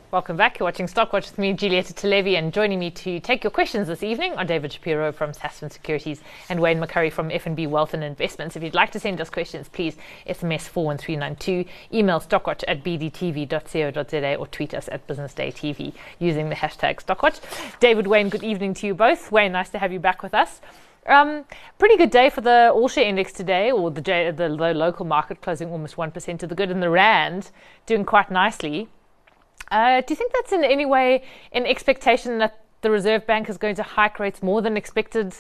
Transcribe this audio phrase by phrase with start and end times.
[0.09, 0.57] Welcome back.
[0.57, 4.03] You're watching Stockwatch with me, Giulietta Talevi, and joining me to take your questions this
[4.03, 8.55] evening are David Shapiro from Sasfin Securities and Wayne McCurrie from FNB Wealth and Investments.
[8.55, 14.47] If you'd like to send us questions, please SMS 41392, email stockwatch at bdtv.co.za or
[14.47, 17.41] tweet us at businessdaytv using the hashtag Stockwatch.
[17.81, 19.30] David, Wayne, good evening to you both.
[19.30, 20.62] Wayne, nice to have you back with us.
[21.05, 21.44] Um,
[21.80, 25.41] pretty good day for the all share index today, or the, the, the local market
[25.41, 27.52] closing almost 1% to the good, and the RAND
[27.85, 28.88] doing quite nicely.
[29.71, 33.57] Uh, do you think that's in any way an expectation that the Reserve Bank is
[33.57, 35.35] going to hike rates more than expected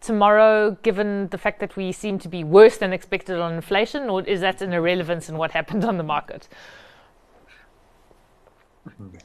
[0.00, 4.22] tomorrow, given the fact that we seem to be worse than expected on inflation, or
[4.22, 6.48] is that an irrelevance in what happened on the market?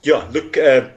[0.03, 0.89] Yeah, look, uh,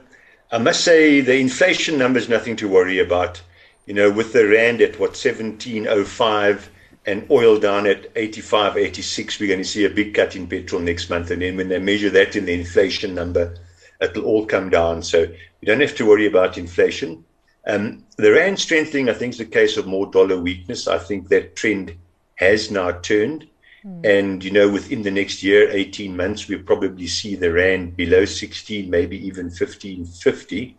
[0.51, 3.41] I must say the inflation number is nothing to worry about.
[3.87, 6.69] You know, with the rand at what 1705
[7.05, 10.81] and oil down at 85, 86, we're going to see a big cut in petrol
[10.81, 11.31] next month.
[11.31, 13.55] And then when they measure that in the inflation number,
[13.99, 15.01] it'll all come down.
[15.01, 17.23] So you don't have to worry about inflation.
[17.67, 20.87] Um, the rand strengthening, I think, is a case of more dollar weakness.
[20.87, 21.95] I think that trend
[22.35, 23.47] has now turned.
[23.85, 24.05] Mm.
[24.05, 28.25] And, you know, within the next year, 18 months, we'll probably see the rand below
[28.25, 30.77] 16, maybe even 1550.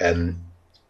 [0.00, 0.40] Um,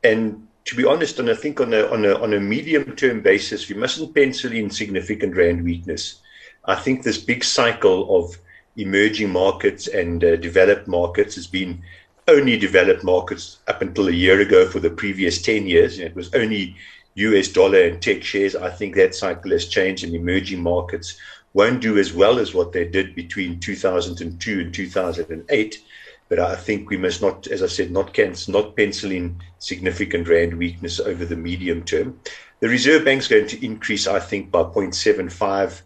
[0.03, 3.23] and to be honest, and I think on a on a on a medium term
[3.23, 6.21] basis, we mustn't pencil in significant rand weakness.
[6.67, 8.37] I think this big cycle of
[8.77, 11.83] emerging markets and uh, developed markets has been
[12.29, 15.99] only developed markets up until a year ago for the previous 10 years.
[15.99, 16.77] it was only
[17.15, 18.55] US dollar and tech shares.
[18.55, 21.19] I think that cycle has changed and emerging markets
[21.55, 25.83] won't do as well as what they did between 2002 and 2008.
[26.29, 30.29] But I think we must not, as I said, not cancel, not pencil in significant
[30.29, 32.21] rand weakness over the medium term.
[32.61, 35.83] The Reserve Bank's going to increase, I think, by 0.75.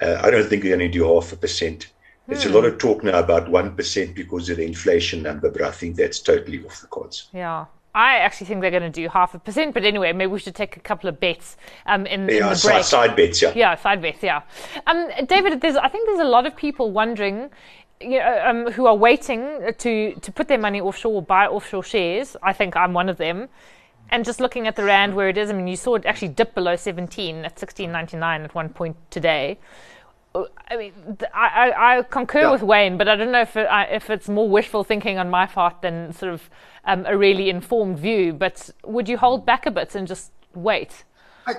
[0.00, 1.92] Uh, I don't think they're going to do half a percent.
[2.26, 2.50] There's hmm.
[2.50, 5.96] a lot of talk now about 1% because of the inflation number, but I think
[5.96, 7.28] that's totally off the cards.
[7.32, 7.66] Yeah.
[7.94, 10.56] I actually think they're going to do half a percent, but anyway, maybe we should
[10.56, 11.56] take a couple of bets
[11.86, 12.82] um, in, yeah, in the break.
[12.82, 13.52] Side bets, yeah.
[13.54, 14.42] Yeah, side bets, yeah.
[14.88, 17.50] Um, David, there's, I think there's a lot of people wondering
[18.00, 21.82] you know, um, who are waiting to, to put their money offshore or buy offshore
[21.82, 22.36] shares.
[22.42, 23.48] I think I'm one of them.
[24.10, 26.28] And just looking at the rand where it is, I mean, you saw it actually
[26.28, 29.58] dip below 17 at 16.99 at one point today.
[30.34, 30.92] Uh, I mean,
[31.32, 32.52] I, I, I concur yeah.
[32.52, 35.46] with Wayne, but I don't know if it, if it's more wishful thinking on my
[35.46, 36.50] part than sort of
[36.84, 38.32] um, a really informed view.
[38.32, 41.04] But would you hold back a bit and just wait?
[41.46, 41.54] I,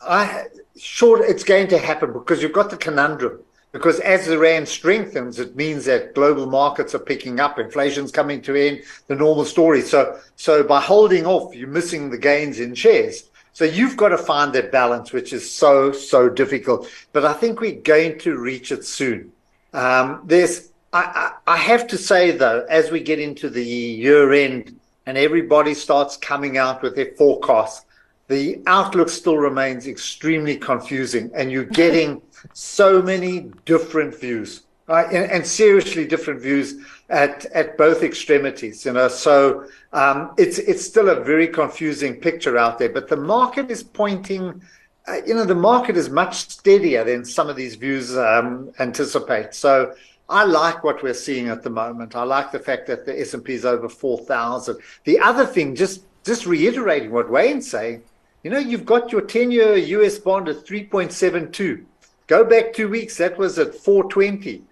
[0.00, 0.44] I
[0.76, 3.40] sure it's going to happen because you've got the conundrum
[3.76, 8.40] because as the rand strengthens, it means that global markets are picking up, inflation's coming
[8.40, 9.82] to end, the normal story.
[9.82, 13.24] So, so by holding off, you're missing the gains in shares.
[13.52, 16.88] So you've got to find that balance, which is so so difficult.
[17.12, 19.30] But I think we're going to reach it soon.
[19.74, 24.32] Um, there's, I, I, I have to say though, as we get into the year
[24.32, 27.84] end and everybody starts coming out with their forecasts,
[28.28, 35.06] the outlook still remains extremely confusing, and you're getting so many different views, right?
[35.06, 36.74] And, and, seriously different views
[37.08, 38.84] at at both extremities.
[38.84, 42.88] You know, so um, it's it's still a very confusing picture out there.
[42.88, 44.62] But the market is pointing.
[45.08, 49.54] Uh, you know, the market is much steadier than some of these views um, anticipate.
[49.54, 49.94] So.
[50.28, 52.16] I like what we're seeing at the moment.
[52.16, 54.76] I like the fact that the S&P is over 4,000.
[55.04, 58.02] The other thing, just just reiterating what Wayne's saying,
[58.42, 61.84] you know, you've got your 10 year US bond at 3.72.
[62.26, 64.62] Go back two weeks, that was at 420.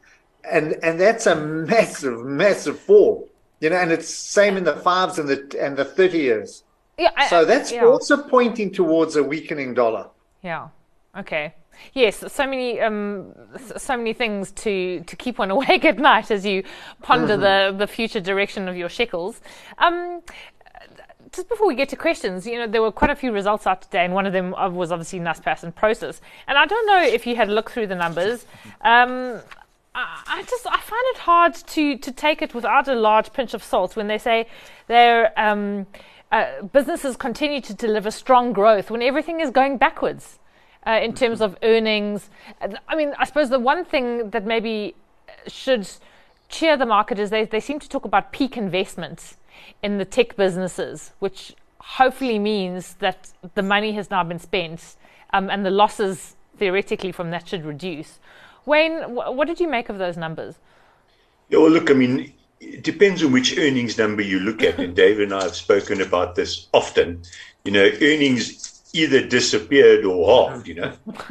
[0.51, 3.29] And and that's a massive, massive fall.
[3.61, 6.65] You know, and it's same in the fives and the and the 30 years.
[6.99, 7.85] Yeah, I, so that's yeah.
[7.85, 10.09] also pointing towards a weakening dollar.
[10.43, 10.69] Yeah.
[11.17, 11.55] Okay.
[11.93, 13.35] Yes, so many um,
[13.77, 16.63] so many things to, to keep one awake at night as you
[17.03, 17.77] ponder mm-hmm.
[17.77, 19.41] the, the future direction of your shekels.
[19.79, 20.23] Um,
[21.35, 23.83] just before we get to questions, you know, there were quite a few results out
[23.83, 26.21] today, and one of them was obviously Naspers and Prosus.
[26.47, 28.47] And I don't know if you had looked through the numbers.
[28.83, 29.41] Um,
[29.95, 33.63] I, just I find it hard to to take it without a large pinch of
[33.63, 34.49] salt when they say
[34.89, 35.87] their um,
[36.33, 40.41] uh, businesses continue to deliver strong growth when everything is going backwards
[40.85, 42.29] uh, in terms of earnings.
[42.89, 44.97] I mean, I suppose the one thing that maybe
[45.47, 45.89] should
[46.49, 49.37] cheer the market is they, they seem to talk about peak investments
[49.83, 54.97] in the tech businesses, which hopefully means that the money has now been spent
[55.33, 58.19] um, and the losses theoretically from that should reduce.
[58.65, 60.57] Wayne, wh- what did you make of those numbers?
[61.51, 64.79] Yeah, well, look, I mean, it depends on which earnings number you look at.
[64.79, 67.23] And Dave and I have spoken about this often.
[67.65, 70.93] You know, earnings either disappeared or halved, you know.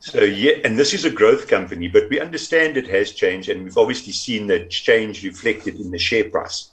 [0.00, 3.64] So, yeah, and this is a growth company, but we understand it has changed, and
[3.64, 6.72] we've obviously seen that change reflected in the share price.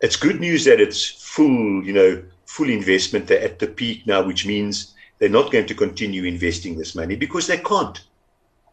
[0.00, 3.26] It's good news that it's full, you know, full investment.
[3.26, 7.16] They're at the peak now, which means they're not going to continue investing this money
[7.16, 8.00] because they can't.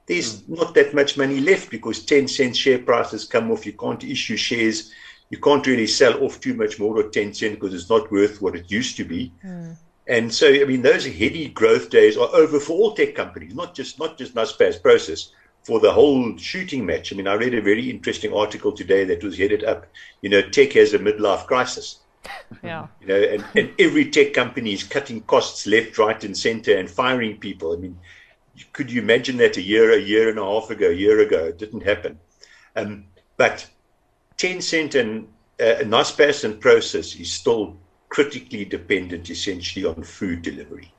[0.06, 0.58] There's mm.
[0.58, 3.66] not that much money left because Tencent share prices come off.
[3.66, 4.92] You can't issue shares.
[5.30, 8.56] You can't really sell off too much more of cent because it's not worth what
[8.56, 9.34] it used to be.
[9.46, 9.76] Mm.
[10.08, 13.76] And so, I mean, those heady growth days are over for all tech companies, not
[13.76, 15.32] just not just Naspers Prosus,
[15.68, 17.12] for the whole shooting match.
[17.12, 19.86] I mean, I read a very interesting article today that was headed up,
[20.22, 22.00] you know, tech has a midlife crisis.
[22.64, 22.88] Yeah.
[23.02, 26.90] You know, and, and every tech company is cutting costs left, right, and center and
[26.90, 27.74] firing people.
[27.74, 28.00] I mean,
[28.72, 31.44] could you imagine that a year, a year and a half ago, a year ago?
[31.44, 32.18] It didn't happen.
[32.78, 33.04] Um,
[33.36, 33.68] but
[34.38, 35.28] Tencent and
[35.60, 37.76] uh, Naspers and Prosus is still
[38.08, 40.94] critically dependent essentially on food delivery.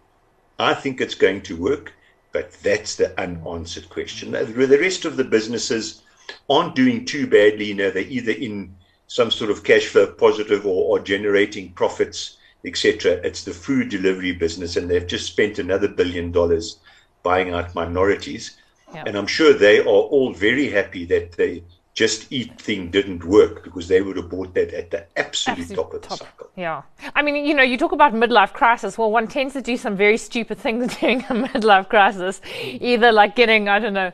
[0.59, 1.94] I think it's going to work,
[2.32, 4.32] but that's the unanswered question.
[4.32, 6.02] The rest of the businesses
[6.50, 7.66] aren't doing too badly.
[7.66, 8.75] You know, they're either in
[9.06, 13.12] some sort of cash flow positive or, or generating profits, etc.
[13.25, 16.78] It's the food delivery business, and they've just spent another billion dollars
[17.22, 18.56] buying out minorities.
[18.94, 19.06] Yep.
[19.06, 21.62] And I'm sure they are all very happy that they
[21.98, 25.76] Just Eat thing didn't work because they would have bought that at the absolute, absolute
[25.76, 26.18] top of top.
[26.20, 26.50] the cycle.
[26.54, 26.82] Yeah.
[27.16, 28.96] I mean, you know, you talk about midlife crisis.
[28.96, 33.34] Well, one tends to do some very stupid things during a midlife crisis, either like
[33.34, 34.12] getting, I don't know,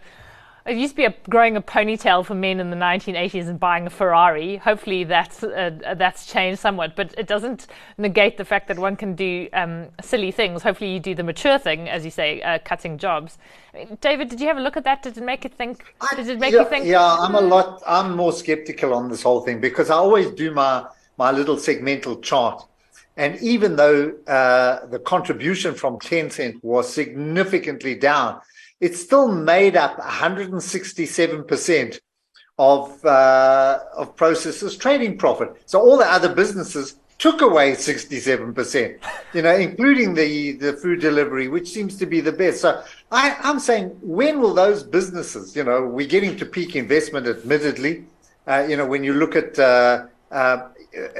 [0.66, 3.86] it used to be a, growing a ponytail for men in the 1980s and buying
[3.86, 4.56] a Ferrari.
[4.56, 7.66] Hopefully that's uh, that's changed somewhat, but it doesn't
[7.98, 10.62] negate the fact that one can do um, silly things.
[10.62, 13.36] Hopefully you do the mature thing, as you say, uh, cutting jobs.
[14.00, 15.02] David, did you have a look at that?
[15.02, 15.84] Did it make you think?
[16.16, 16.86] Did it make yeah, you think?
[16.86, 17.82] Yeah, I'm a lot.
[17.86, 20.86] I'm more skeptical on this whole thing because I always do my
[21.18, 22.64] my little segmental chart.
[23.16, 28.40] And even though uh, the contribution from Tencent was significantly down,
[28.84, 32.00] it still made up 167%
[32.58, 35.62] of uh, of Prosus's trading profit.
[35.64, 38.98] So all the other businesses took away 67%,
[39.32, 42.60] you know, including the, the food delivery, which seems to be the best.
[42.60, 47.26] So I, I'm saying, when will those businesses, you know, we're getting to peak investment,
[47.26, 48.04] admittedly.
[48.46, 50.68] Uh, you know, when you look at, uh, uh,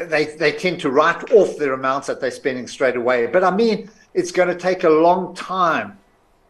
[0.09, 3.25] they, they tend to write off their amounts that they're spending straight away.
[3.27, 5.97] But I mean, it's going to take a long time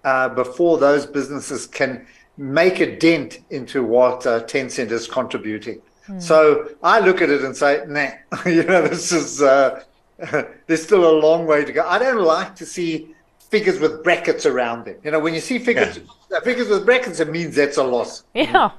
[0.04, 2.06] uh, before those businesses can
[2.36, 5.80] make a dent into what uh, Tencent is contributing.
[6.08, 6.20] Mm.
[6.20, 8.10] So I look at it and say, nah,
[8.46, 9.82] you know, this is, uh,
[10.66, 11.86] there's still a long way to go.
[11.86, 13.14] I don't like to see
[13.50, 14.96] figures with brackets around them.
[15.04, 16.40] You know, when you see figures, yeah.
[16.40, 18.24] figures with brackets, it means that's a loss.
[18.34, 18.70] Yeah.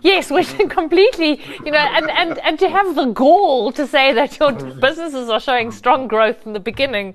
[0.00, 4.38] Yes, which completely, you know, and, and, and to have the gall to say that
[4.38, 7.14] your businesses are showing strong growth in the beginning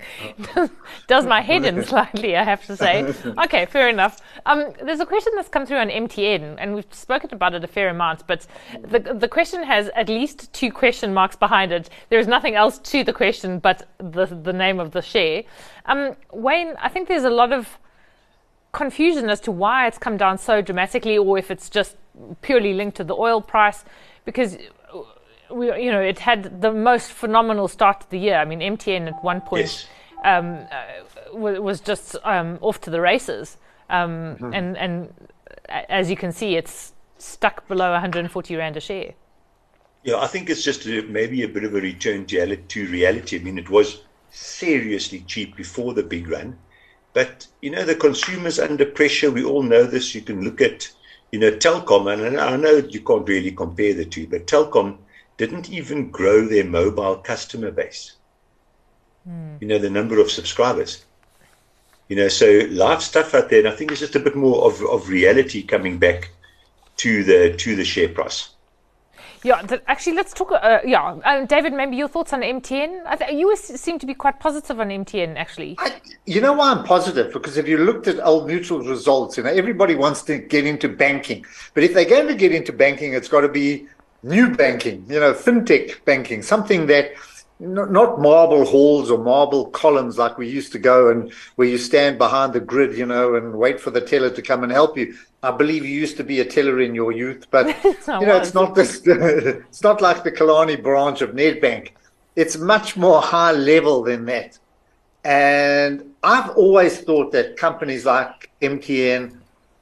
[1.06, 3.12] does my head in slightly, I have to say.
[3.38, 4.20] Okay, fair enough.
[4.46, 7.66] Um, there's a question that's come through on MTN, and we've spoken about it a
[7.66, 8.46] fair amount, but
[8.82, 11.90] the, the question has at least two question marks behind it.
[12.10, 15.42] There is nothing else to the question but the, the name of the share.
[15.86, 17.78] Um, Wayne, I think there's a lot of
[18.72, 21.96] confusion as to why it's come down so dramatically or if it's just
[22.42, 23.84] purely linked to the oil price
[24.24, 24.58] because
[25.50, 28.36] we, you know it had the most phenomenal start to the year.
[28.36, 29.86] I mean, MTN at one point yes.
[30.24, 33.56] um, uh, was just um, off to the races,
[33.90, 34.52] um, mm-hmm.
[34.52, 35.28] and and
[35.68, 39.14] as you can see, it's stuck below 140 rand a share.
[40.04, 43.38] Yeah, I think it's just a, maybe a bit of a return to reality.
[43.38, 46.58] I mean, it was seriously cheap before the big run,
[47.12, 49.30] but you know the consumers under pressure.
[49.30, 50.14] We all know this.
[50.14, 50.90] You can look at
[51.30, 54.98] you know, Telkom, and I know you can't really compare the two, but Telkom
[55.36, 58.14] didn't even grow their mobile customer base.
[59.28, 59.60] Mm.
[59.60, 61.04] You know, the number of subscribers.
[62.08, 64.64] You know, so live stuff out there, and I think it's just a bit more
[64.64, 66.30] of, of reality coming back
[66.96, 68.50] to the to the share price.
[69.42, 70.52] Yeah, actually, let's talk.
[70.52, 73.18] Uh, yeah, um, David, maybe your thoughts on MTN.
[73.18, 75.76] Th- you seem to be quite positive on MTN, actually.
[75.78, 77.32] I, you know why I'm positive?
[77.32, 80.88] Because if you looked at Old Mutual's results, you know everybody wants to get into
[80.88, 83.86] banking, but if they're going to get into banking, it's got to be
[84.22, 85.04] new banking.
[85.08, 87.12] You know, fintech banking, something that
[87.60, 92.16] not marble halls or marble columns like we used to go and where you stand
[92.16, 95.16] behind the grid, you know, and wait for the teller to come and help you.
[95.42, 98.54] I believe you used to be a teller in your youth, but you know, it's
[98.54, 101.90] not this, it's not like the Killarney branch of Nedbank.
[102.36, 104.58] It's much more high level than that.
[105.24, 109.36] And I've always thought that companies like MTN,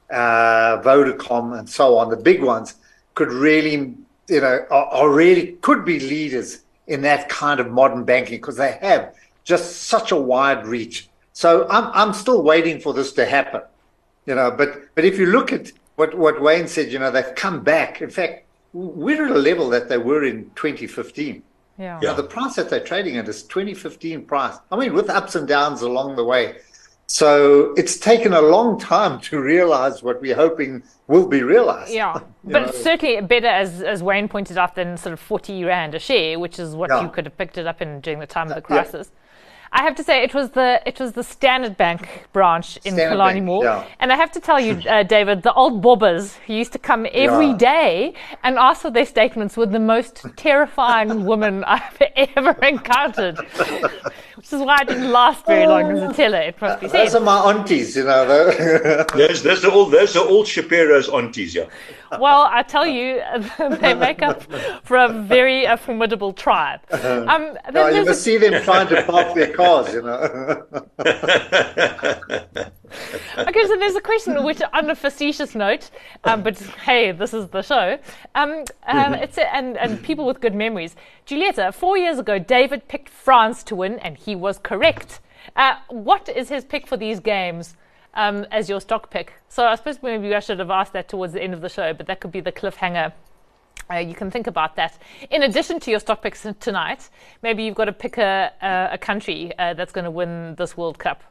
[0.09, 2.75] uh, Vodacom, and so on, the big ones,
[3.13, 3.95] could really
[4.29, 8.57] you know, are, are really could be leaders in that kind of modern banking because
[8.57, 9.13] they have
[9.43, 11.09] just such a wide reach.
[11.33, 13.61] So I'm I'm still waiting for this to happen,
[14.25, 14.51] you know.
[14.51, 18.01] But but if you look at what what Wayne said, you know, they've come back.
[18.01, 21.43] In fact, we're at a level that they were in 2015.
[21.77, 21.99] Yeah.
[22.01, 24.57] You know, the price that they're trading at is 2015 price.
[24.71, 26.55] I mean, with ups and downs along the way.
[27.09, 31.93] So it's taken a long time to realize what we're hoping will be realized.
[31.93, 32.71] Yeah, but know.
[32.71, 36.59] certainly better, as, as Wayne pointed out, than sort of 40 Rand a share, which
[36.59, 37.01] is what yeah.
[37.01, 39.09] you could have picked it up in during the time of the crisis.
[39.13, 39.21] Yeah.
[39.71, 43.09] I have to say it was the it was the Standard Bank branch in Standard
[43.09, 43.85] Killarney Mall, yeah.
[43.99, 47.05] and I have to tell you, uh, David, the old bobbers who used to come
[47.11, 47.57] every yeah.
[47.57, 53.39] day and ask for their statements were the most terrifying women I've ever encountered.
[54.47, 56.39] Which is why I didn't last very long as a teller.
[56.39, 57.07] It must be said.
[57.07, 58.25] Those are my aunties, you know.
[59.13, 61.65] those, those are all those are all Shapiro's aunties, yeah.
[62.17, 63.21] Well, I tell you,
[63.81, 64.43] they make up
[64.83, 66.79] for a very uh, formidable tribe.
[66.91, 68.23] Um, no, you must a...
[68.23, 70.63] see them trying to park their cars, you know.
[73.37, 75.89] okay, so there's a question which, on a facetious note,
[76.23, 77.97] um, but hey, this is the show.
[78.35, 80.95] Um, um, it's a, and and people with good memories.
[81.25, 85.19] Giulietta, four years ago, David picked France to win, and he was correct.
[85.55, 87.75] Uh, what is his pick for these games?
[88.13, 89.33] Um, as your stock pick.
[89.47, 91.93] So I suppose maybe I should have asked that towards the end of the show,
[91.93, 93.13] but that could be the cliffhanger
[93.91, 94.97] uh, you can think about that.
[95.29, 97.09] In addition to your stock picks tonight,
[97.41, 100.75] maybe you've got to pick a, a, a country uh, that's going to win this
[100.75, 101.23] World Cup.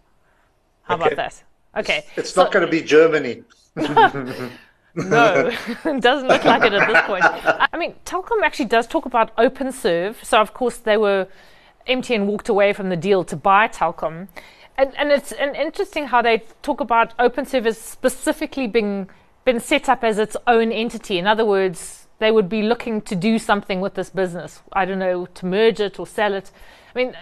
[0.82, 1.04] How okay.
[1.04, 1.42] about that?
[1.76, 1.98] Okay.
[1.98, 3.42] It's, it's so, not going to be Germany.
[3.76, 4.50] no,
[4.94, 7.24] it doesn't look like it at this point.
[7.24, 10.24] I mean, Telkom actually does talk about OpenServe.
[10.24, 11.28] So, of course, they were,
[11.88, 14.28] MTN walked away from the deal to buy Telkom.
[14.76, 19.08] And, and it's an interesting how they talk about OpenServe as specifically being
[19.44, 21.18] been set up as its own entity.
[21.18, 24.60] In other words, they would be looking to do something with this business.
[24.72, 26.50] I don't know, to merge it or sell it.
[26.94, 27.14] I mean,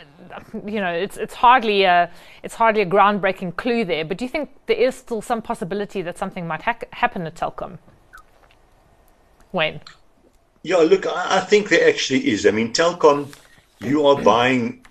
[0.67, 2.11] you know, it's it's hardly a
[2.43, 4.05] it's hardly a groundbreaking clue there.
[4.05, 7.35] But do you think there is still some possibility that something might ha- happen at
[7.35, 7.79] Telkom?
[9.53, 9.81] Wayne.
[10.63, 12.47] Yeah, look, I, I think there actually is.
[12.47, 13.35] I mean, Telkom,
[13.81, 14.85] you are buying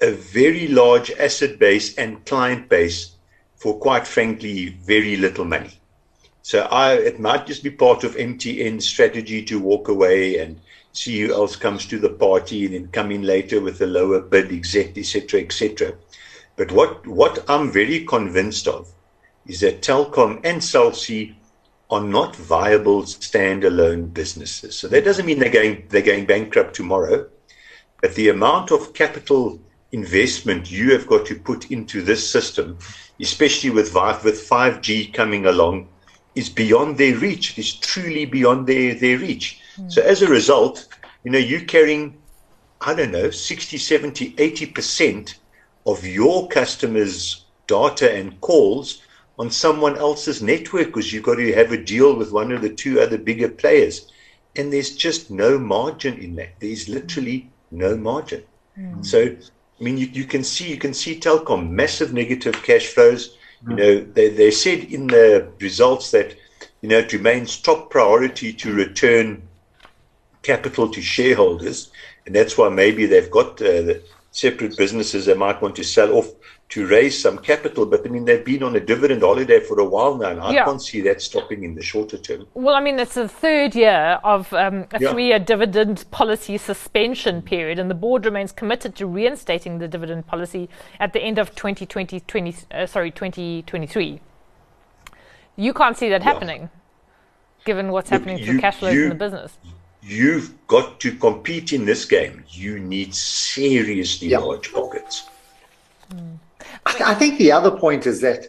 [0.00, 3.16] a very large asset base and client base
[3.56, 5.78] for, quite frankly, very little money.
[6.42, 10.60] So I, it might just be part of MTN's strategy to walk away and
[10.92, 14.20] see who else comes to the party and then come in later with a lower
[14.20, 15.94] bid, etc., etc..
[16.56, 18.90] But what, what I'm very convinced of
[19.46, 21.36] is that Telkom and Cell C
[21.90, 24.76] are not viable standalone businesses.
[24.76, 27.28] So that doesn't mean they're going, they're going bankrupt tomorrow,
[28.00, 29.58] but the amount of capital
[29.92, 32.78] investment you have got to put into this system,
[33.20, 35.88] especially with, with 5G coming along,
[36.34, 37.52] is beyond their reach.
[37.52, 39.60] It is truly beyond their, their reach.
[39.76, 39.92] Mm.
[39.92, 40.88] So as a result,
[41.24, 42.16] you know, you're carrying,
[42.80, 45.34] I don't know, 60, 70, 80%
[45.86, 49.02] of your customers' data and calls
[49.38, 52.68] on someone else's network because you've got to have a deal with one of the
[52.70, 54.10] two other bigger players.
[54.56, 56.60] And there's just no margin in that.
[56.60, 58.42] There's literally no margin.
[58.78, 59.04] Mm.
[59.04, 59.36] So,
[59.80, 63.74] I mean, you, you can see, you can see Telkom, massive negative cash flows you
[63.74, 66.36] know, they, they said in the results that,
[66.80, 69.48] you know, it remains top priority to return
[70.42, 71.90] capital to shareholders.
[72.26, 76.12] And that's why maybe they've got uh, the separate businesses they might want to sell
[76.12, 76.30] off
[76.70, 77.86] to raise some capital.
[77.86, 80.52] But I mean, they've been on a dividend holiday for a while now, and I
[80.52, 80.64] yeah.
[80.64, 82.46] can't see that stopping in the shorter term.
[82.54, 85.10] Well, I mean, it's the third year of um, a yeah.
[85.10, 90.26] three year dividend policy suspension period, and the board remains committed to reinstating the dividend
[90.26, 90.68] policy
[91.00, 94.20] at the end of 2020, 20, uh, sorry, 2023.
[95.56, 96.24] You can't see that yeah.
[96.24, 96.70] happening,
[97.64, 99.58] given what's Look, happening to cash flows you, in the business.
[100.02, 102.44] You've got to compete in this game.
[102.48, 105.28] You need seriously large pockets.
[106.12, 106.38] Mm.
[106.86, 108.48] I think the other point is that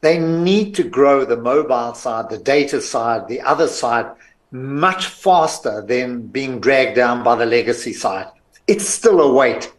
[0.00, 4.10] they need to grow the mobile side, the data side, the other side
[4.50, 8.26] much faster than being dragged down by the legacy side.
[8.66, 9.72] It's still a wait.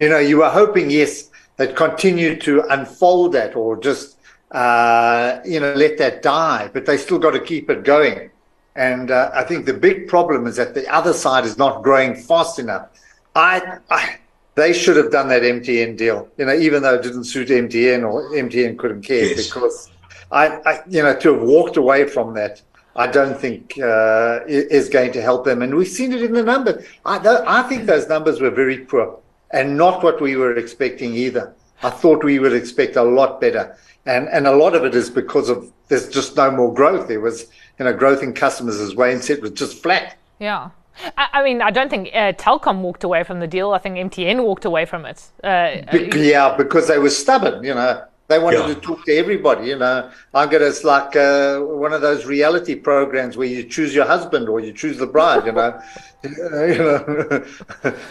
[0.00, 4.18] You know, you were hoping, yes, that continue to unfold that or just,
[4.50, 8.30] uh, you know, let that die, but they still got to keep it going.
[8.76, 12.14] And uh, I think the big problem is that the other side is not growing
[12.14, 12.88] fast enough.
[13.34, 14.18] I, I
[14.54, 18.10] they should have done that MTN deal, you know, even though it didn't suit MTN
[18.10, 19.46] or MTN couldn't care yes.
[19.46, 19.90] because
[20.32, 22.62] I, I, you know, to have walked away from that,
[22.96, 25.60] I don't think uh, is going to help them.
[25.60, 26.86] And we've seen it in the numbers.
[27.04, 29.18] I, I think those numbers were very poor
[29.50, 31.54] and not what we were expecting either.
[31.82, 33.76] I thought we would expect a lot better.
[34.06, 37.08] And, and a lot of it is because of there's just no more growth.
[37.08, 40.16] There was you know, growth in customers, as Wayne said, was just flat.
[40.38, 40.70] Yeah.
[41.18, 43.72] I, I mean, I don't think uh, Telkom walked away from the deal.
[43.72, 45.22] I think MTN walked away from it.
[45.44, 48.02] Uh, Be- yeah, because they were stubborn, you know.
[48.28, 48.74] They wanted Yeah.
[48.74, 50.10] to talk to everybody, you know.
[50.34, 50.64] I'm gonna.
[50.64, 54.72] It's like uh, one of those reality programs where you choose your husband or you
[54.72, 55.80] choose the bride, you know.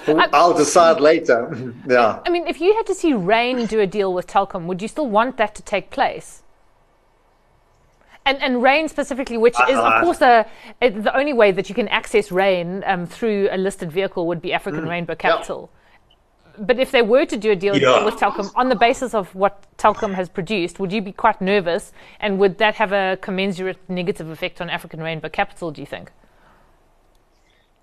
[0.08, 1.52] you know, I'll decide later.
[1.88, 2.20] yeah.
[2.26, 4.88] I mean, if you had to see Rain do a deal with Telkom, would you
[4.88, 6.44] still want that to take place?
[8.28, 10.46] And and Rain specifically, which is of Uh, course a,
[10.82, 14.42] it, the only way that you can access Rain um, through a listed vehicle would
[14.42, 15.70] be African Rainbow Capital.
[16.58, 18.04] But if they were to do a deal Yeah.
[18.06, 21.92] with Telkom on the basis of what Telkom has produced, would you be quite nervous?
[22.20, 25.70] And would that have a commensurate negative effect on African Rainbow Capital?
[25.72, 26.12] Do you think?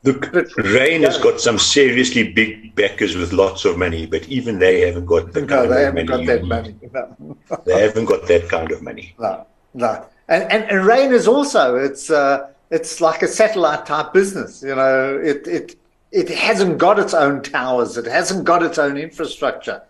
[0.04, 4.80] Look, Rain has got some seriously big backers with lots of money, but even they
[4.80, 6.24] haven't got the No, kind they of haven't money.
[6.24, 6.48] got that need.
[6.48, 6.74] money.
[6.92, 7.36] No.
[7.66, 9.14] They haven't got that kind of money.
[9.18, 10.06] No, no.
[10.32, 14.62] And, and, and Rain is also, it's, uh, it's like a satellite type business.
[14.62, 15.76] You know, it, it,
[16.10, 17.98] it hasn't got its own towers.
[17.98, 19.82] It hasn't got its own infrastructure.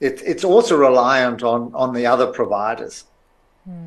[0.00, 3.04] It, it's also reliant on, on the other providers.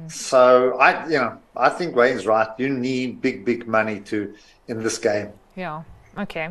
[0.10, 2.50] So I, you know, I think Wayne's right.
[2.58, 4.34] You need big, big money to
[4.68, 5.30] in this game.
[5.56, 5.84] Yeah.
[6.20, 6.50] Okay.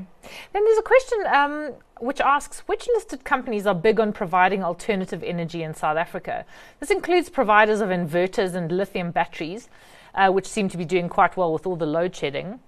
[0.52, 5.22] Then there's a question um, which asks which listed companies are big on providing alternative
[5.22, 6.44] energy in South Africa?
[6.80, 9.68] This includes providers of inverters and lithium batteries,
[10.14, 12.60] uh, which seem to be doing quite well with all the load shedding.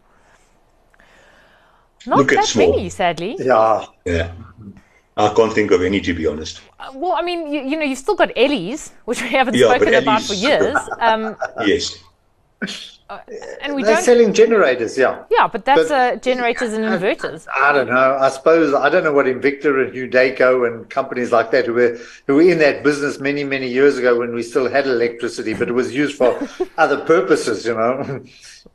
[2.07, 2.71] Not Look that small.
[2.71, 3.37] many, sadly.
[3.39, 4.33] Yeah, Yeah.
[5.17, 6.63] I can't think of any, to be honest.
[6.79, 9.67] Uh, well, I mean, you, you know, you've still got Ellies, which we haven't Yeah,
[9.69, 10.79] but spoken about for years.
[11.01, 11.99] Um, Yes.
[13.61, 14.05] And we they're don't.
[14.05, 14.97] selling generators.
[14.97, 15.25] Yeah.
[15.31, 17.47] yeah, but that's but- uh, generators and inverters.
[17.59, 18.17] I don't know.
[18.21, 21.99] I suppose I don't know what Invicta and Hudaco and companies like that who were
[22.27, 25.69] who were in that business many many years ago when we still had electricity, but
[25.69, 26.39] it was used for
[26.79, 28.23] other purposes, you know.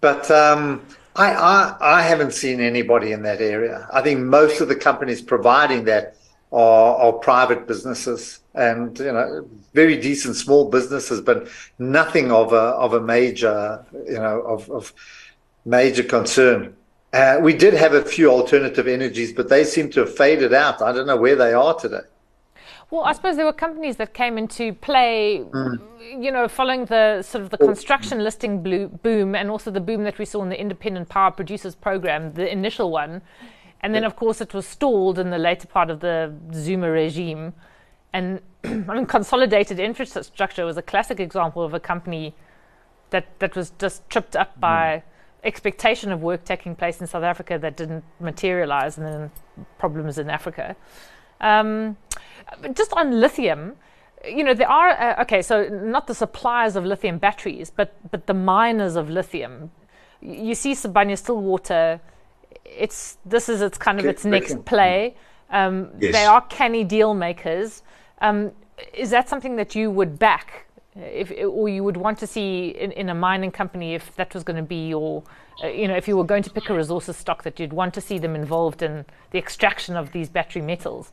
[0.01, 0.82] But um,
[1.15, 3.88] I, I I haven't seen anybody in that area.
[3.94, 6.18] I think most of the companies providing that
[6.51, 11.48] are, are private businesses and you know very decent small businesses, but
[11.80, 14.94] nothing of a of a major you know of, of
[15.65, 16.76] major concern.
[17.13, 20.82] Uh, we did have a few alternative energies, but they seem to have faded out.
[20.82, 22.02] I don't know where they are today.
[22.91, 27.44] Well, I suppose there were companies that came into play, you know, following the sort
[27.44, 28.62] of the construction listing
[29.02, 32.52] boom and also the boom that we saw in the independent power producers program, the
[32.52, 33.22] initial one.
[33.82, 37.54] And then, of course, it was stalled in the later part of the Zuma regime.
[38.15, 42.34] And I mean, consolidated infrastructure was a classic example of a company
[43.10, 45.04] that, that was just tripped up by
[45.43, 49.32] expectation of work taking place in South Africa that didn't materialize and then
[49.78, 50.75] problems in Africa.
[51.41, 51.97] Um,
[52.62, 53.75] but just on lithium,
[54.25, 58.28] you know, there are, uh, okay, so not the suppliers of lithium batteries, but, but
[58.28, 59.71] the miners of lithium.
[60.21, 61.99] You see Sibanye Stillwater,
[62.63, 65.15] it's, this is its kind of its next play.
[65.49, 66.13] Um, Yes.
[66.13, 67.84] They are canny deal makers.
[68.21, 68.51] Um,
[68.93, 72.91] is that something that you would back, if, or you would want to see in,
[72.91, 75.23] in a mining company if that was going to be your,
[75.63, 77.93] uh, you know, if you were going to pick a resources stock that you'd want
[77.93, 81.12] to see them involved in the extraction of these battery metals?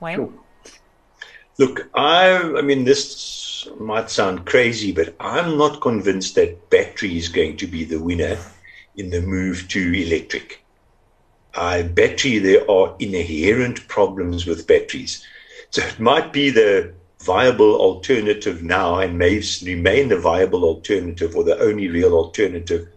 [0.00, 0.16] Wayne?
[0.16, 0.32] Sure.
[1.58, 7.28] Look, I, I mean, this might sound crazy, but I'm not convinced that battery is
[7.28, 8.36] going to be the winner
[8.96, 10.62] in the move to electric.
[11.54, 15.26] I bet you there are inherent problems with batteries.
[15.70, 21.44] So it might be the viable alternative now and may remain the viable alternative or
[21.44, 22.88] the only real alternative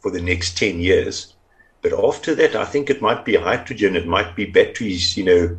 [0.00, 1.34] for the next 10 years.
[1.80, 5.58] But after that, I think it might be hydrogen, it might be batteries, you know,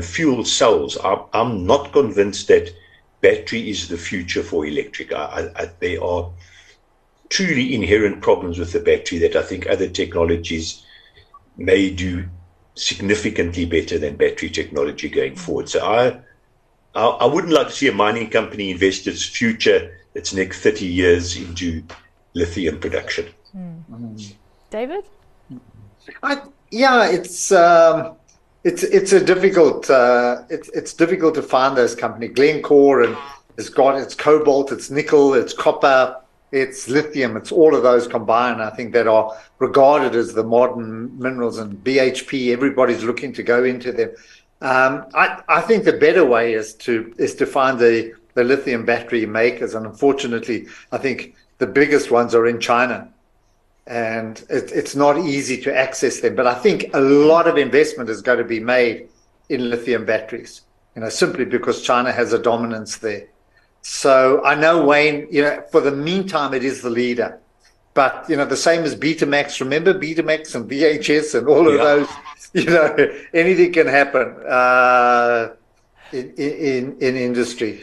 [0.00, 0.96] fuel cells.
[1.02, 2.72] I'm, I'm not convinced that
[3.20, 5.12] battery is the future for electric.
[5.12, 6.30] I, I, there are
[7.28, 10.84] truly inherent problems with the battery that I think other technologies
[11.56, 12.28] may do
[12.80, 15.68] significantly better than battery technology going forward.
[15.68, 16.20] So I,
[16.94, 20.86] I, I wouldn't like to see a mining company invest its future, its next 30
[20.86, 21.82] years into
[22.34, 23.26] lithium production.
[24.70, 25.04] David?
[26.22, 28.16] I, yeah, it's um,
[28.64, 32.32] it's it's a difficult uh, it's it's difficult to find those companies.
[32.34, 33.16] Glencore and
[33.58, 36.16] it's got it's cobalt, it's nickel, it's copper,
[36.52, 38.62] it's lithium, it's all of those combined.
[38.62, 42.52] I think that are regarded as the modern minerals and BHP.
[42.52, 44.10] Everybody's looking to go into them.
[44.60, 48.84] Um, I I think the better way is to is to find the the lithium
[48.84, 53.08] battery makers, and unfortunately, I think the biggest ones are in China
[53.90, 56.36] and it, it's not easy to access them.
[56.36, 59.08] But I think a lot of investment is going to be made
[59.48, 60.62] in lithium batteries,
[60.94, 63.26] you know, simply because China has a dominance there.
[63.82, 67.38] So I know Wayne, you know, for the meantime, it is the leader.
[67.92, 69.60] but you know, the same as Betamax.
[69.60, 71.84] Remember Betamax and VHS and all of Yeah.
[71.84, 72.08] those.
[72.52, 72.96] You know,
[73.32, 75.50] anything can happen uh,
[76.12, 77.82] in, in in industry.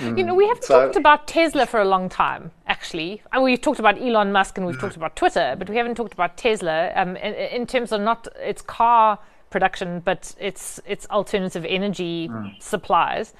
[0.00, 3.22] You know, we haven't So- talked about Tesla for a long time, actually.
[3.32, 6.12] And we've talked about Elon Musk and we've talked about Twitter, but we haven't talked
[6.14, 9.18] about Tesla um, in, in terms of not its car
[9.50, 13.32] production, but its its alternative energy supplies.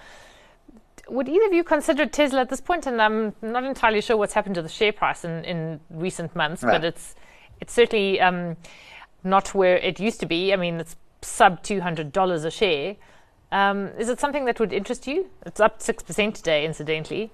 [1.09, 2.87] Would either of you consider Tesla at this point?
[2.87, 6.63] And I'm not entirely sure what's happened to the share price in, in recent months,
[6.63, 7.15] but it's
[7.61, 8.57] it's certainly um,
[9.25, 10.53] not where it used to be.
[10.53, 12.97] I mean, it's sub two hundred dollars a share.
[13.51, 15.29] Um, is it something that would interest you?
[15.45, 17.31] It's up six percent today, incidentally.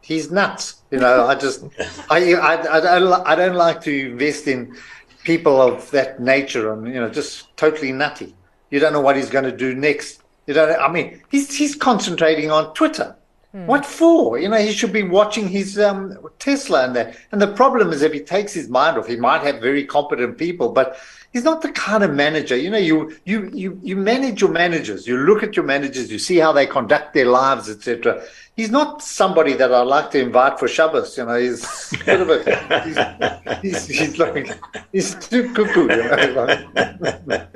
[0.00, 0.82] he's nuts.
[0.90, 1.64] You know, I just,
[2.10, 4.76] I, I, I don't, I don't like to invest in
[5.24, 8.34] people of that nature and you know, just totally nutty.
[8.70, 10.22] You don't know what he's going to do next.
[10.46, 10.80] You don't.
[10.80, 13.16] I mean, he's he's concentrating on Twitter.
[13.52, 14.38] What for?
[14.38, 17.16] You know, he should be watching his um, Tesla and that.
[17.32, 20.38] And the problem is, if he takes his mind off, he might have very competent
[20.38, 20.96] people, but
[21.32, 22.56] he's not the kind of manager.
[22.56, 25.06] You know, you you you you manage your managers.
[25.06, 26.10] You look at your managers.
[26.10, 28.22] You see how they conduct their lives, etc.
[28.56, 31.16] He's not somebody that I like to invite for Shabbos.
[31.16, 34.58] You know, he's a bit of a he's, he's, he's like
[34.92, 35.82] he's too cuckoo.
[35.82, 36.02] You
[36.34, 37.46] know?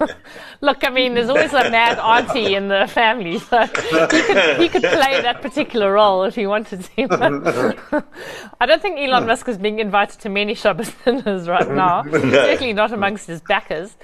[0.62, 4.68] Look, I mean, there's always a mad auntie in the family, so he could, he
[4.68, 8.04] could play that particular role if he wanted to.
[8.60, 12.69] I don't think Elon Musk is being invited to many Shabbos dinners right now, certainly
[12.72, 13.96] not amongst his backers.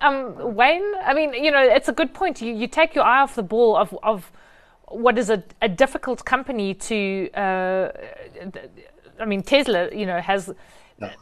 [0.00, 2.40] Um, Wayne, I mean, you know, it's a good point.
[2.42, 4.32] You, you take your eye off the ball of, of
[4.88, 7.30] what is a, a difficult company to.
[7.34, 7.92] Uh,
[9.20, 10.52] I mean, Tesla, you know, has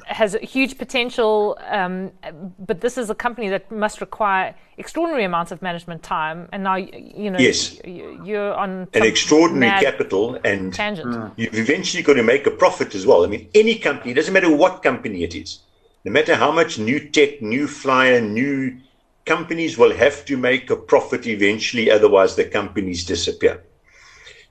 [0.07, 2.11] has huge potential, um,
[2.59, 6.49] but this is a company that must require extraordinary amounts of management time.
[6.53, 7.81] And now, you know, Yes.
[7.85, 11.33] y- you're on An extraordinary capital and tangent.
[11.37, 13.25] you've eventually got to make a profit as well.
[13.25, 15.61] I mean, any company, it doesn't matter what company it is,
[16.05, 18.79] no matter how much new tech, new flyer, new
[19.27, 23.63] companies will have to make a profit eventually, otherwise the companies disappear.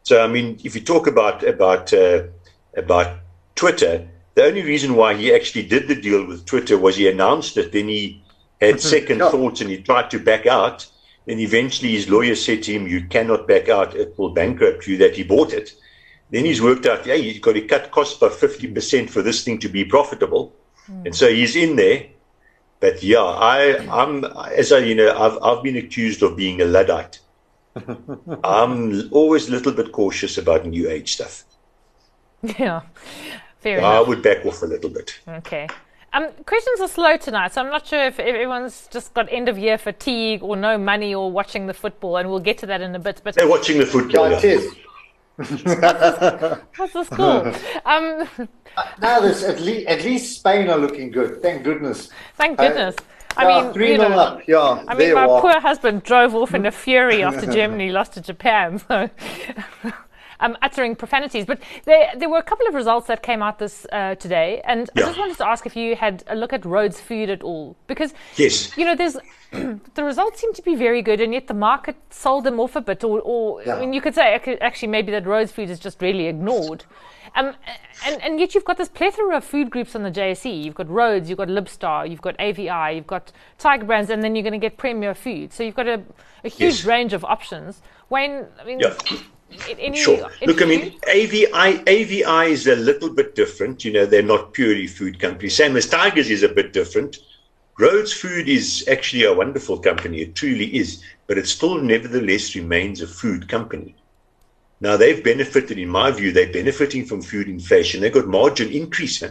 [0.04, 2.24] So, I mean, if you talk about about uh,
[2.78, 3.18] about
[3.56, 7.58] Twitter, the only reason why he actually did the deal with Twitter was he announced
[7.58, 8.24] it, then he
[8.62, 9.30] had second Yeah.
[9.32, 10.86] thoughts and he tried to back out.
[11.26, 14.98] Then eventually his lawyer said to him, You cannot back out, it will bankrupt you
[14.98, 15.72] that he bought it.
[16.32, 19.60] Then he's worked out, yeah, he's got to cut costs by 50% for this thing
[19.60, 20.59] to be profitable.
[20.90, 22.08] And so he's in there.
[22.80, 26.66] But yeah, I, I'm, as I, you know, I've, I've been accused of being a
[26.66, 27.20] Luddite.
[28.44, 31.44] I'm always a little bit cautious about new age stuff.
[32.58, 32.82] Yeah,
[33.60, 34.08] fair I enough.
[34.08, 35.20] would back off a little bit.
[35.28, 35.68] Okay.
[36.14, 39.58] Um, questions are slow tonight, so I'm not sure if everyone's just got end of
[39.58, 42.96] year fatigue or no money or watching the football, and we'll get to that in
[42.96, 43.22] a bit.
[43.24, 44.32] But They're watching the football.
[44.32, 44.52] Yeah, it yeah.
[44.52, 44.76] is.
[46.78, 47.54] what's the score?
[47.86, 48.28] um,
[49.02, 51.42] Now, there's at least at least Spain are looking good.
[51.42, 52.10] Thank goodness.
[52.36, 52.96] thank Uh, goodness.
[53.38, 54.48] I yeah, mean, three you know, up.
[54.48, 58.22] Yeah, I mean, my poor husband drove off in a fury after Germany lost to
[58.22, 58.80] Japan.
[58.80, 59.10] So.
[60.42, 63.86] Um, uttering profanities, but there there were a couple of results that came out this
[63.92, 67.02] uh, today, and I just wanted to ask if you had a look at Rhodes
[67.02, 68.78] Food at all, because Yes.
[68.78, 69.18] you know there's
[69.52, 72.82] the results seem to be very good, and yet the market sold them off a
[72.82, 76.02] bit, or, or I mean, you could say actually maybe that Rhodes Food is just
[76.02, 76.86] really ignored.
[77.36, 77.54] Um,
[78.06, 80.64] and, and yet you've got this plethora of food groups on the JSE.
[80.64, 84.36] You've got Rhodes, you've got Libstar, you've got AVI, you've got Tiger Brands, and then
[84.36, 85.52] you're going to get Premier Food.
[85.54, 86.02] So you've got a,
[86.46, 86.86] a huge Yes.
[86.86, 87.82] range of options.
[88.10, 88.96] Wayne, I mean, Yeah.
[89.68, 90.30] Any, Sure.
[90.46, 93.84] Look, I mean, AVI AVI is a little bit different.
[93.84, 95.56] You know, they're not purely food companies.
[95.56, 97.18] Same as Tigers is a bit different.
[97.80, 100.20] Rhodes Food is actually a wonderful company.
[100.20, 103.96] It truly is, but it still nevertheless remains a food company.
[104.82, 108.02] Now they've benefited, in my view, they're benefiting from food inflation.
[108.02, 109.24] They've got margin increase.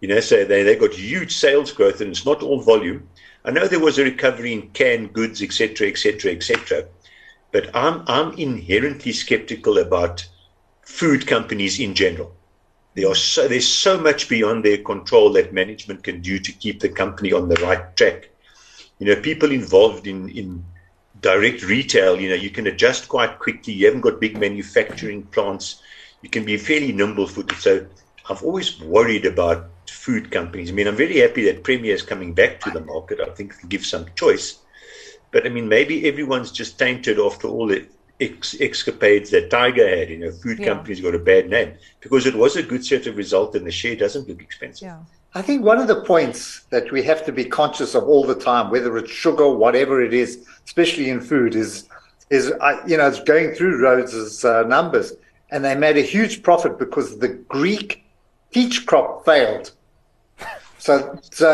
[0.00, 3.08] You know, so they they got huge sales growth, and it's not all volume.
[3.44, 6.84] I know there was a recovery in canned goods, etc., etc., etc.
[7.54, 10.26] But I'm I'm inherently skeptical about
[10.82, 12.34] food companies in general.
[12.96, 16.80] They are so, there's so much beyond their control that management can do to keep
[16.80, 18.30] the company on the right track.
[18.98, 20.64] You know, people involved in in
[21.20, 23.72] direct retail, you know, you can adjust quite quickly.
[23.72, 25.80] You haven't got big manufacturing plants.
[26.22, 27.58] You can be fairly nimble footed.
[27.58, 27.86] So
[28.28, 30.70] I've always worried about food companies.
[30.70, 33.20] I mean, I'm very happy that Premier is coming back to the market.
[33.20, 34.63] I think it'll give some choice.
[35.34, 37.84] But I mean, maybe everyone's just tainted after all the
[38.20, 40.08] ex- escapades that Tiger had.
[40.08, 40.68] You know, food Yeah.
[40.68, 43.72] companies got a bad name because it was a good set of results and the
[43.72, 44.86] share doesn't look expensive.
[44.86, 44.98] Yeah.
[45.34, 48.36] I think one of the points that we have to be conscious of all the
[48.36, 51.88] time, whether it's sugar, whatever it is, especially in food, is
[52.30, 55.14] is I, you know it's going through Rhodes's uh, numbers,
[55.50, 58.04] and they made a huge profit because the Greek
[58.52, 59.72] peach crop failed.
[60.78, 61.50] So, so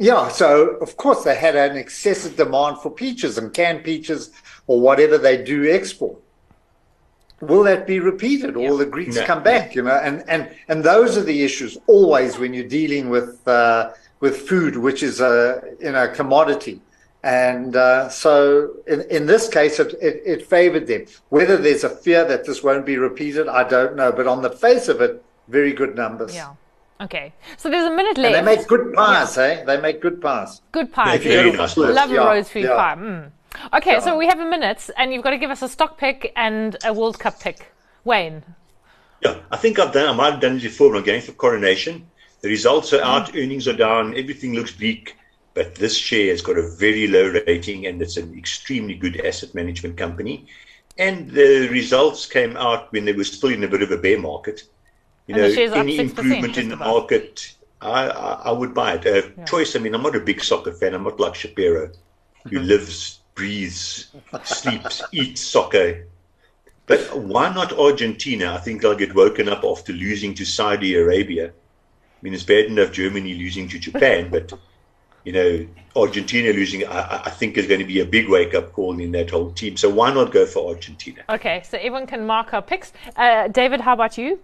[0.00, 4.30] yeah, so of course they had an excessive demand for peaches and canned peaches
[4.66, 6.16] or whatever they do export.
[7.42, 8.56] Will that be repeated?
[8.56, 9.26] Or will the Greeks No.
[9.26, 9.74] come back?
[9.74, 13.92] You know, and and and those are the issues always when you're dealing with uh,
[14.20, 16.80] with food, which is a you know commodity.
[17.22, 21.04] And uh, so in, in this case, it, it, it favored them.
[21.28, 24.10] Whether there's a fear that this won't be repeated, I don't know.
[24.12, 26.34] But on the face of it, very good numbers.
[26.34, 26.54] Yeah.
[27.00, 27.32] Okay.
[27.56, 28.34] So there's a minute And left.
[28.44, 29.64] they make good pies, eh?
[29.64, 30.60] They make good pies.
[30.72, 31.16] Good pie.
[31.16, 31.76] They're very nice.
[31.76, 32.76] Love a Rhodes Food yeah.
[32.76, 32.96] pie.
[33.00, 33.30] Mm.
[33.74, 36.32] Okay, so we have a minute, and you've got to give us a stock pick
[36.36, 37.72] and a World Cup pick.
[38.04, 38.42] Wayne.
[39.22, 40.08] Yeah, I think I've done.
[40.08, 40.90] I might have done it before.
[40.90, 42.06] But I'm going for Coronation.
[42.42, 43.34] The results are out.
[43.36, 44.16] Earnings are down.
[44.16, 45.16] Everything looks bleak.
[45.52, 49.54] But this share has got a very low rating, and it's an extremely good asset
[49.54, 50.46] management company.
[50.96, 54.18] And the results came out when they were still in a bit of a bear
[54.18, 54.64] market.
[55.30, 59.06] You And know, any improvement in the market, I, I, I would buy it.
[59.06, 59.76] Uh, Choice.
[59.76, 60.92] I mean, I'm not a big soccer fan.
[60.92, 61.92] I'm not like Shapiro,
[62.50, 64.08] who lives, breathes,
[64.42, 66.06] sleeps, eats soccer.
[66.88, 68.54] But why not Argentina?
[68.54, 71.50] I think they'll get woken up after losing to Saudi Arabia.
[71.50, 71.52] I
[72.22, 74.52] mean, it's bad enough Germany losing to Japan, but
[75.24, 78.54] you know, Argentina losing, I, I- I think is going to be a big wake
[78.54, 79.76] up call in that whole team.
[79.76, 81.22] So why not go for Argentina?
[81.28, 82.92] Okay, so everyone can mark our picks.
[83.14, 84.40] Uh, David, how about you?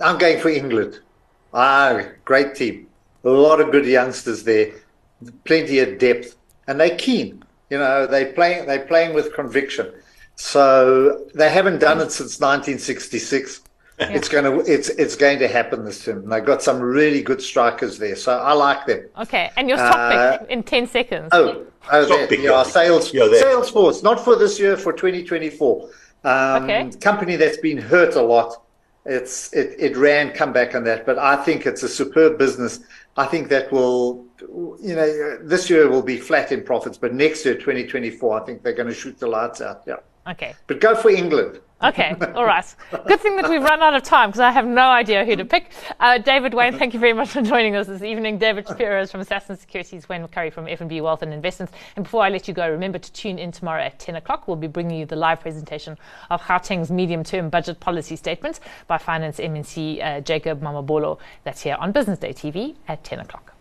[0.00, 1.00] I'm going for England.
[1.54, 2.86] Ah, great team.
[3.24, 4.72] A lot of good youngsters there,
[5.44, 6.36] plenty of depth,
[6.68, 7.42] and they're keen.
[7.70, 9.92] You know, they playing they're playing with conviction.
[10.36, 13.62] So they haven't done it since 1966.
[13.98, 16.28] It's going to it's it's going to happen this term.
[16.28, 19.06] They've got some really good strikers there, so I like them.
[19.22, 21.30] Okay, and your stock Uh, pick in 10 seconds.
[21.32, 22.62] Oh, oh, Stock there, pick, yeah, yeah.
[22.62, 23.42] sales, Yeah, there.
[23.42, 25.88] Salesforce, not for this year, for 2024.
[26.24, 26.90] Um, Okay.
[27.00, 28.65] Company that's been hurt a lot.
[29.06, 32.80] It's it, it ran come back on that, but I think it's a superb business.
[33.16, 37.44] I think that will, you know, this year will be flat in profits, but next
[37.44, 39.82] year, 2024, I think they're going to shoot the lights out.
[39.86, 40.54] Yeah, Okay.
[40.66, 41.60] but go for England.
[41.82, 42.64] Okay, all right.
[43.06, 45.44] Good thing that we've run out of time because I have no idea who to
[45.44, 45.72] pick.
[46.00, 48.38] Uh, David Wayne, thank you very much for joining us this evening.
[48.38, 51.74] David Shapiro is from Sasfin Securities, Wayne McCurrie from FNB Wealth and Investments.
[51.94, 54.48] And before I let you go, remember to tune in tomorrow at 10 o'clock.
[54.48, 55.98] We'll be bringing you the live presentation
[56.30, 61.18] of Gauteng's medium-term budget policy statement by Finance MEC uh, Jacob Mamabolo.
[61.44, 63.52] That's here on Business Day TV at 10 o'clock.